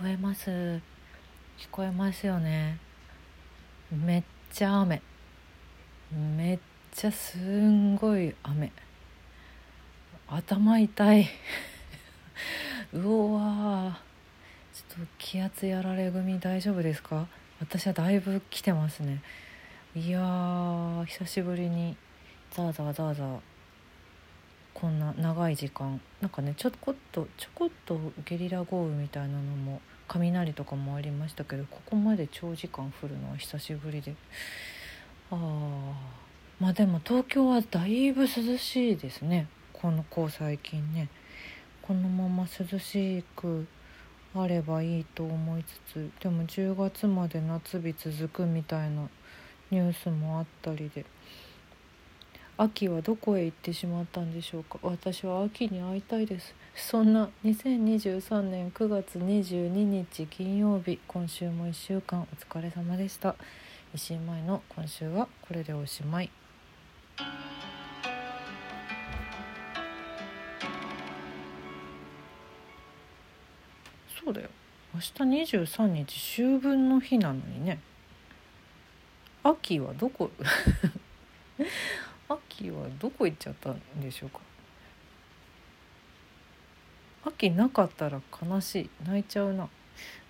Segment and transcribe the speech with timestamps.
[0.00, 0.48] こえます。
[0.50, 0.80] 聞
[1.70, 2.78] こえますよね。
[3.92, 5.02] めっちゃ雨。
[6.38, 6.58] めっ
[6.90, 8.72] ちゃすんごい雨。
[10.26, 11.28] 頭痛い。
[12.94, 14.00] うわ
[14.72, 17.26] ちょっと気圧やられ組大丈夫ですか？
[17.60, 19.20] 私はだいぶ来てますね。
[19.94, 21.94] いやー久しぶりに。
[22.52, 23.49] ザーザーザーザー。
[24.80, 26.00] こんな長い時間。
[26.22, 34.14] なんかねちょこっとちょこっとゲリラ豪雨みたいなのも雷とかもありましたけどここまで長時間降るのは久しぶりで。
[35.30, 35.36] あ
[36.58, 39.48] まあでも東京はだいぶ涼しいですね。
[39.74, 41.08] このこう最近ね。
[41.82, 43.66] このまま涼しく
[44.34, 49.08] あればいいと思いつつでも10月まで夏日続くみたいな
[49.70, 51.04] ニュースもあったりで。
[52.62, 54.78] 秋はどこへ行ってしまったんでしょうか？
[54.82, 56.54] 私は秋に会いたいです。
[56.74, 63.34] そんな2023年9月22日金曜日今週も1週間お疲れ様でした。
[63.94, 66.30] 石井前の今週はこれでおしまい。
[74.22, 74.50] そうだよ。
[74.92, 75.06] 明日
[75.56, 77.80] 23日秋分の日なのにね。
[79.44, 80.30] 秋はどこ？
[82.30, 84.38] 秋はどこ行っちゃったんでしょうか？
[87.24, 88.90] 秋なかったら悲しい。
[89.04, 89.68] 泣いちゃうな。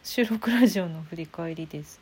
[0.02, 2.00] 収録ラジオの振り返りです。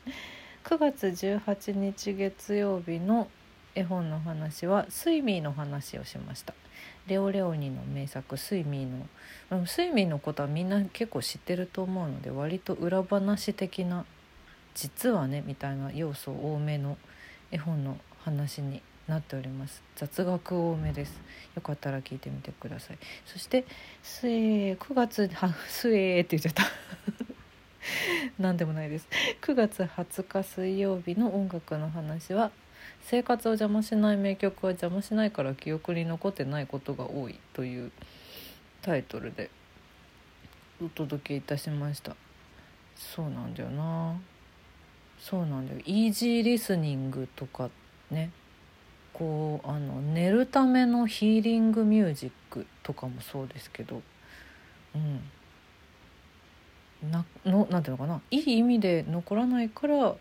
[0.64, 3.26] 9月18日月曜日の
[3.74, 6.54] 絵本の話はスイミーの話をしました。
[7.08, 14.04] レオレオニの名作スイミーのスイミーのことはみんな結構知ってると思うので割と裏話的な
[14.74, 16.96] 実はねみたいな要素多めの
[17.50, 19.82] 絵本の話になっております。
[19.96, 21.20] 雑学多めです。
[21.56, 22.98] よかったら聞いてみてください。
[23.24, 23.64] そして
[24.02, 26.64] すえ9月はすえって言っちゃった。
[28.38, 29.08] 何でもないです。
[29.40, 32.50] 9月20日水曜日の音楽の話は
[33.02, 37.90] 生活を邪魔しない名曲は邪魔しないから記憶に残ってないことが多いという
[38.82, 39.50] タイトルで
[40.84, 42.14] お届けいたしました。
[42.94, 44.20] そうなんだよな。
[45.18, 45.80] そうなんだよ。
[45.86, 47.70] イージーリスニングとか
[48.10, 48.30] ね。
[49.18, 54.00] こうあの寝るためのヒーリングミュージックとかもそうですけど
[54.94, 55.20] うん。
[57.10, 58.20] なのなんていうのかな。
[58.30, 60.14] いい意味で残らないから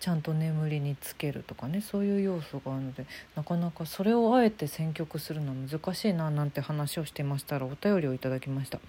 [0.00, 1.80] ちゃんと眠りにつけるとかね。
[1.80, 3.06] そういう要素があるので
[3.36, 8.80] なかなかそれをあえて選曲するのは難しいななんて話をしてましたらお便りをいただきました。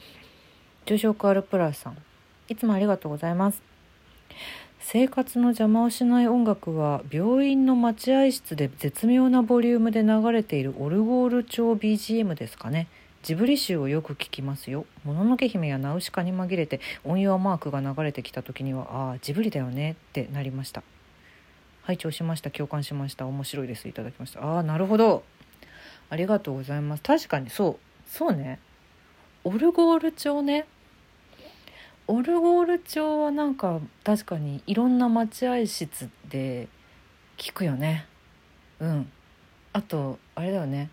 [0.85, 1.97] 重症化アルプラスさん
[2.47, 3.61] いつもありがとうございます。
[4.79, 12.87] 生活の邪魔をしない音楽は病院の待合室で絶妙なボリュームで流れているオルゴール調 BGM ですかね。
[13.23, 20.83] ジブリ集をよく聞きますよ「もののけ姫」や「ナウシカ」に紛れて音量マークが流れてきた時にはああジブリだよねってなりました。
[21.81, 22.51] 拝聴しました。
[22.51, 23.25] 共感しました。
[23.25, 23.87] 面白いです。
[23.87, 24.43] いただきました。
[24.43, 25.23] ああなるほど。
[26.09, 27.03] ありがとうございます。
[27.03, 28.09] 確かにそう。
[28.09, 28.59] そうね。
[29.43, 30.65] オルゴール調ね。
[32.07, 36.67] オルゴール調はなんか確かにいろんな待合室で
[37.37, 38.05] 聞くよね。
[38.79, 39.11] うん。
[39.73, 40.89] あとあれだよね。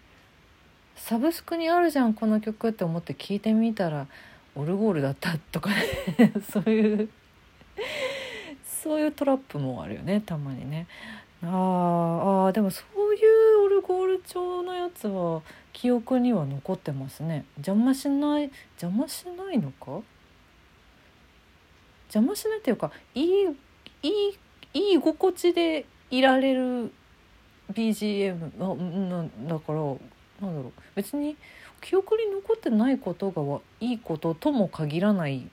[0.96, 4.06] サブスクにあるじゃんこの曲って思って聞いてみたら
[4.54, 6.32] オルゴールだったとかね。
[6.50, 7.08] そういう
[8.64, 10.86] そういうトラップもあるよねたまにね。
[11.44, 13.18] ああでもそうい
[13.54, 15.42] うオルゴール調のやつは
[15.72, 17.44] 記憶には残ってますね。
[17.56, 18.50] 邪魔しない
[18.80, 20.00] 邪魔しないのか？
[22.12, 23.26] 邪魔しないっていうかいい
[24.02, 24.38] いい
[24.74, 26.92] いい心地でいられる
[27.72, 31.36] BGM あなだからなんだろう別に
[31.80, 35.48] 記憶に残ってないことがいいこととも限らない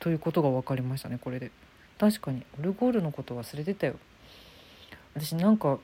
[0.00, 1.50] ということが分かりましたねこれで。
[1.98, 3.96] 確かにオルゴールのこと忘れてたよ。
[5.14, 5.78] 私なんか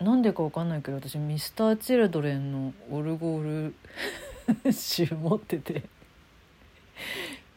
[0.00, 3.72] なんでか分かんないけど私ミスターチルドレンのオルゴー
[4.64, 5.84] ル集持ってて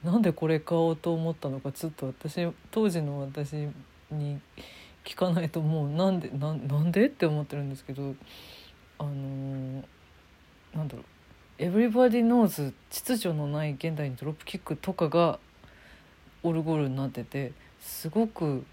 [0.04, 3.54] なんでこれ買おうと思ったのかちょっと私当時の私
[4.12, 4.40] に
[5.06, 8.16] 聞かないともうなんで ななんでって思ってるんですけど
[9.00, 9.84] あのー、
[10.76, 11.04] なんだろう
[11.60, 15.40] 「Everybody Knows 秩序のない現代にドロップキック」とかが
[16.44, 18.66] オルゴールになっててすごく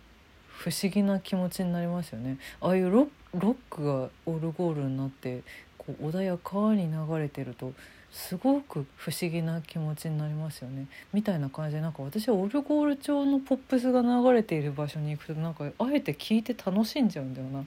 [0.49, 2.39] 不思議な気持ちになりますよね。
[2.61, 5.43] ああいうロックがオルゴールになって
[5.79, 7.73] こう穏やかに流れてると
[8.13, 17.65] すごく不思議な気持ちになりますよねみたいな感じでなんか私はオルゴール調のポップスが流れている場所に行くとなんかあえて聞いて楽しんじゃうんだよな。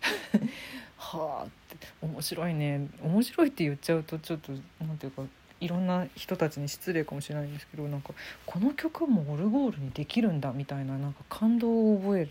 [0.96, 5.22] はあって面白いね面白いって言っちゃうとちょっと何ていうか
[5.60, 8.14] いろんな人たちに失礼かもしれないんですけどなんか
[8.46, 12.30] この曲もオルゴールにできるんだみたいななんか感動を覚える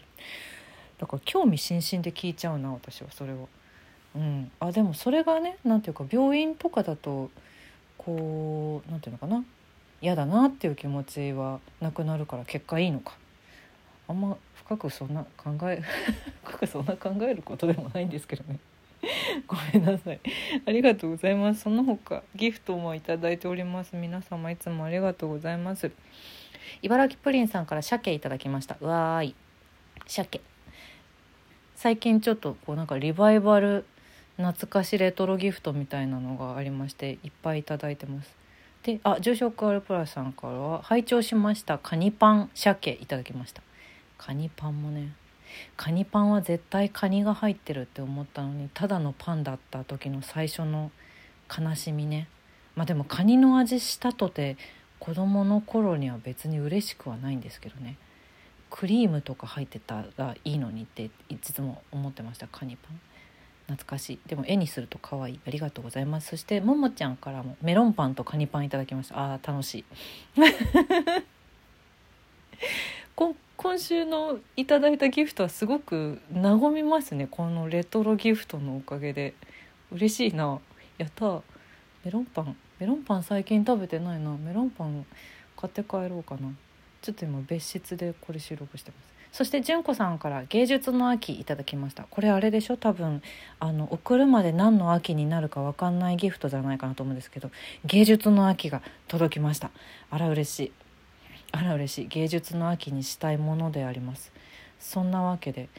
[0.97, 3.39] だから興味津々で聴いちゃうな私はそれは。
[4.17, 7.29] うん、あでもそれがね何ていうか病院とかだと
[7.99, 9.45] こう何ていうのかな。
[10.01, 13.15] 嫌だなっていう気持ちはなくなるから結果いいのか。
[14.07, 15.81] あんま深くそんな考え
[16.43, 18.59] 深くそんな考えることでもないんですけどね。
[19.47, 20.19] ごめんなさい。
[20.65, 21.61] ありがとうございます。
[21.61, 23.95] その他ギフトもいいております。
[23.95, 25.91] 皆様いつもありがとうございます。
[26.81, 28.77] 茨城プリンさんから鮭いただきました。
[28.81, 29.35] うわーい。
[30.07, 30.41] 鮭。
[31.75, 33.85] 最近ちょっとこうなんかリバイバル
[34.38, 38.36] 懐かしレトロギフトみたいなのがありましていっぱいいただいてます。
[38.84, 43.62] であ住職アルプラスさんからは拝聴しましたカニパン鮭いただきました。
[44.18, 45.13] カニパンもね
[45.75, 50.92] カニパンは絶対カニが入ってるって思ったのにただのパンだった時の最初の
[51.50, 52.28] 悲しみね。
[52.75, 54.56] まあでもカニの味したとて
[55.00, 57.98] 子供の頃には別に嬉しくはないんですけどね。
[58.69, 63.00] クリームとか入ってたらいいのにっていつも思ってましたカニパン。
[63.67, 64.19] 懐かしい。
[64.27, 65.39] でも絵にすると可愛い。
[65.45, 66.29] ありがとうございます。
[66.29, 69.33] そしてももちゃんからもメロンパンとカニパンいただきました。
[69.33, 69.85] あー楽しい。
[73.57, 77.27] 今週のいただいたギフトはすごく和みますね。
[77.29, 79.33] このレトロギフトのおかげで。
[79.91, 80.59] 嬉しいな。
[80.97, 81.41] やった
[82.05, 82.55] メロンパン。
[82.79, 84.37] メロンパン最近食べてないな。
[84.37, 85.05] メロンパン
[85.55, 86.51] 買って帰ろうかな。
[87.01, 89.16] ちょっと今別室でこれ収録してます。
[89.31, 92.06] そして純子さんから芸術の秋いただきました。
[92.09, 92.77] これあれでしょ？
[92.77, 93.21] 多分
[93.59, 97.51] あの送るまで何の秋になるか分かんないギフトじゃないかなと思うんですけど
[97.85, 99.69] 芸術の秋が届きました。
[100.09, 100.71] あら嬉しい。
[101.51, 102.07] あら嬉しい。
[102.07, 104.31] 芸術の秋にしたいものであります。
[104.79, 105.69] そんなわけで、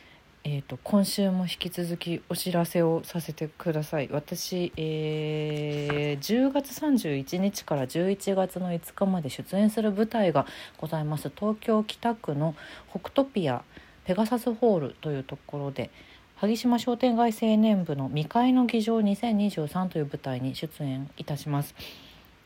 [0.51, 10.47] えーと、今週も引き続きお知らせをさせてください私、えー、10月31日から11月の5日まで出演する舞台が
[10.79, 12.55] ございます東京北区の
[12.89, 13.63] 北トピア
[14.07, 15.91] ペガサスホールというところで
[16.37, 21.75] 萩島商店街青年部の「未開の議場2023」という舞台に出演いたします。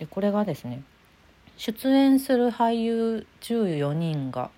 [0.01, 0.83] でこれがですね
[1.57, 4.51] 出演する俳優14人が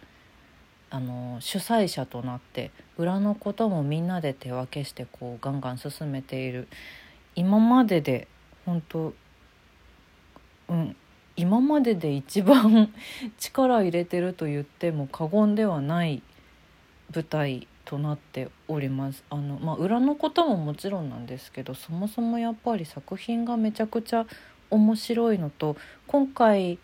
[0.95, 6.69] あの主催者となって裏のこともみんなで手分けしてこうガンガン進めている。
[7.35, 8.29] 今までで
[8.65, 9.13] 本当
[10.69, 10.97] うん
[11.35, 12.95] 今までで一番
[13.39, 16.23] 力入れてると言っても過言ではない
[17.13, 19.25] 舞台となっております。
[19.31, 24.27] あの、まあ、裏のことももちろんなんですけどそもそもやっぱり作品がめちゃくちゃ
[24.71, 25.77] 面白いのと
[26.07, 26.79] 今回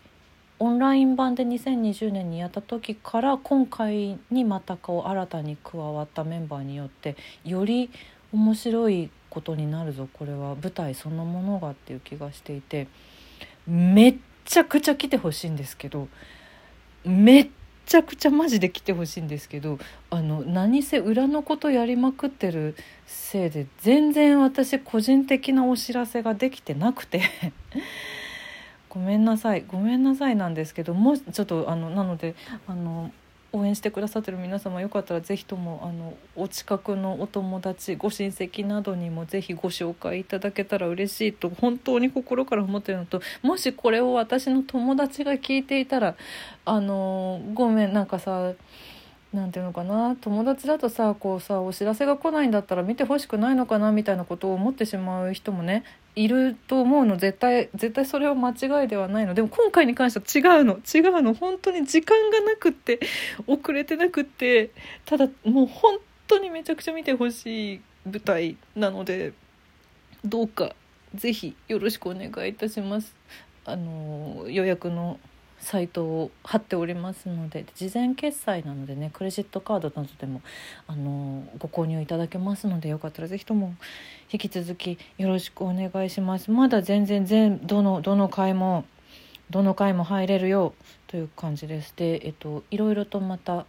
[0.61, 7.89] オンライン版で2020年にやった時から今回にまたこう新たに加わったメンバーによってより
[8.31, 10.07] 面白いことになるぞ。
[10.13, 12.87] これは舞台そのものがっていう気がしていて
[13.65, 14.15] めっ
[14.45, 16.07] ちゃくちゃ来てほしいんですけど
[17.03, 17.49] めっ
[17.87, 19.79] ちゃくちゃマジで来てほしいんですけど
[20.11, 22.75] あの何せ裏のことやりまくってる
[23.07, 27.23] せいで全然私個人的なお知らせができてなくて。
[28.93, 29.63] ごめんなさい。
[29.65, 32.35] ごめんなさいなんですけどもちょっとあのなので
[32.67, 33.09] あの
[33.53, 46.15] 応援してくださってる皆様よかったら是非ともあのお近くのお友達ご親戚などにも是非ご紹介いただけたら嬉しいと本当に心から思ってるのともしこれを私の友達が聞いていたら
[46.65, 48.53] あのごめんなんかさ
[49.33, 55.85] なんていうのかな友達だとさこうさお知らせが来ないんだったら見てほしくないのかなみたいなことを思ってしまう人もね
[56.15, 57.15] いると思うの。
[57.15, 60.73] 絶対絶対それは間違いではないのでも今回に関しては違うの。
[60.73, 61.33] 違うの。
[61.33, 62.99] 本当に時間がなくって
[63.47, 64.71] 遅れてなくって
[65.05, 69.31] ただもう本当にめちゃくちゃ見てほしい舞台なので
[70.25, 70.75] どうか
[71.15, 73.15] ぜひよろしくお願いいたします。
[73.63, 75.19] あの予約の
[75.61, 80.41] サイトを貼っておりますので事前決済なのでねクレジットカードなどでも
[80.87, 83.75] あのご購入いただけますのでよかったら是非とも
[84.31, 86.49] 引き続きよろしくお願いします。
[86.51, 88.85] まだ全然全どのどの回も
[89.51, 90.73] どの回も入れるよ
[91.07, 91.93] という感じです。
[91.95, 93.65] でえっといろいろとまた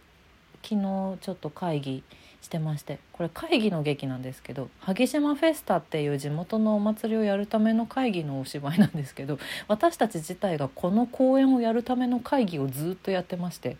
[0.63, 2.03] 昨日ちょっと会議
[2.43, 13.77] してましてこれ会議の劇なんですけど萩島フェスタっていう地元のお祭りをやるための会議のお芝居なんですけど 私たち自体がこの公演をやるための会議をずっとやってまして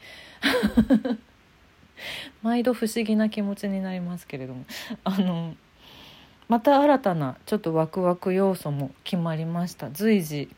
[2.41, 4.63] 毎度不思議な気持ちになりますけれども
[5.03, 5.55] あの
[6.47, 9.89] また新たなちょっとワクワク要素も決まりました。
[9.91, 10.49] 随時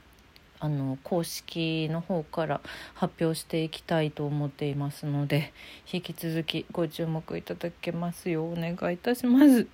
[0.59, 2.61] あの公式の方から
[2.93, 5.53] 発表していきたいと思っていますので
[5.91, 9.67] 引き続きご注目いただけますようお願いいたします。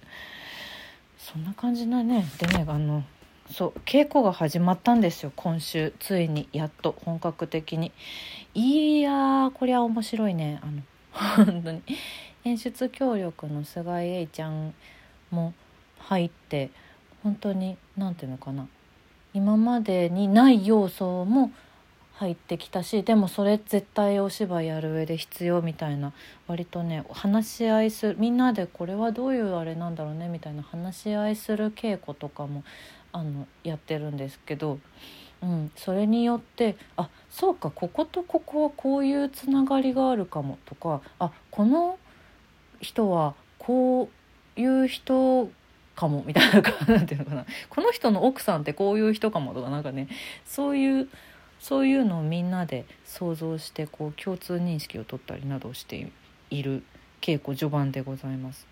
[1.17, 3.03] そんな感じだねでねあの
[3.51, 5.31] そう稽古が始まったんですよ。
[5.35, 7.91] 今週ついにやっと本格的に。
[8.53, 10.59] いやこりゃ面白いね。
[10.63, 10.81] あの
[11.45, 11.81] 本当に。
[12.43, 14.73] 演出協力の菅井栄ちゃん
[15.29, 15.53] も
[15.99, 16.71] 入って
[17.23, 18.67] 本当に何ていうのかな。
[19.33, 21.51] 今までにない要素も
[22.21, 26.13] 入ってきたしでもそれ絶対お芝居やる上で必要みたいな
[26.47, 32.63] 割とね話し合いするみんなでこれはどういうあれなんだろうねみたいな話し合いする稽古とかも
[33.11, 34.77] あのやってるんですけど、
[35.41, 41.97] うん、それによってあそうかこことここはこういうつながりがあるかもとかあこの
[42.81, 44.09] 人はこ
[44.57, 45.49] ういう人
[45.95, 50.07] かもみたいな何ていうのかなこの人の奥さんってこういう人かもとかなんかね
[50.45, 51.09] そういう
[51.59, 56.11] そういうのをみんなで想像してこう共通認識を取ったりなどして
[56.49, 56.83] いる
[57.21, 58.67] 稽古序盤でございます。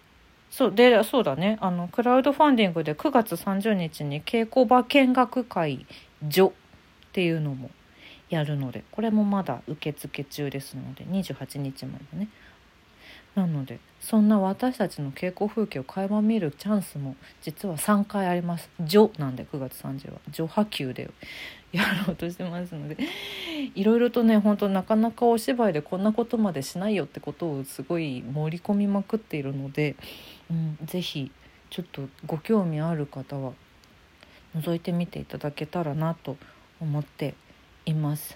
[0.50, 1.60] そうでそうだね。
[1.62, 5.86] あのクラウドファンディングで9月30日に稽古場見学会
[6.28, 7.70] 所っていうのも
[8.30, 12.30] やるのでこれもまだ受付中ですので28日までね。
[13.36, 21.10] なのでそんな私たちの稽古風景を垣間見るチャンスも実は3回あります「序」なんで9月30は「序波及」で。
[21.72, 22.98] やろうとしてますので。
[23.76, 29.96] いろいろとね本当なかなかお芝居でこんなことまでしないよってことをすごい盛り込みまくっているので、
[30.50, 31.32] うん、是非
[31.70, 33.54] ちょっとご興味ある方は
[34.56, 36.38] 覗いてみていただけたらなと
[36.82, 37.36] 思って
[37.86, 38.36] います。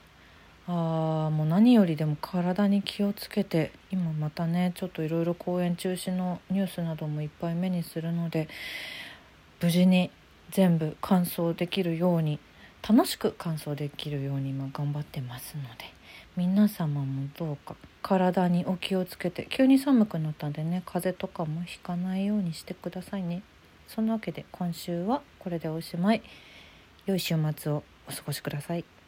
[0.65, 8.47] あもう何よりでも体に気をつけて今またねちょっといろいろ公演中止のニュースなどもいっぱい目にするので
[9.61, 10.09] 無事に
[10.51, 12.39] 全部完走できるように
[12.87, 15.93] 楽しく完走できるように今頑張ってますので
[16.35, 23.43] 皆様もどうか体にお気をつけて急に寒くなったんでね風邪とかもひかないようにしてくださいね。
[23.87, 26.21] そんなわけで今週はこれでおしまい。
[27.05, 29.02] 良い週末をお過ごしください。